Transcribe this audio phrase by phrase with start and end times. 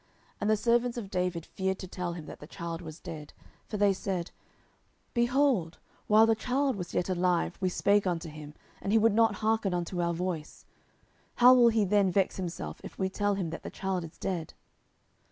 [0.39, 3.33] And the servants of David feared to tell him that the child was dead:
[3.67, 4.31] for they said,
[5.13, 5.77] Behold,
[6.07, 9.75] while the child was yet alive, we spake unto him, and he would not hearken
[9.75, 10.65] unto our voice:
[11.35, 14.55] how will he then vex himself, if we tell him that the child is dead?